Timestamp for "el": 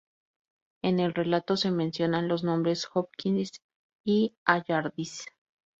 0.99-1.13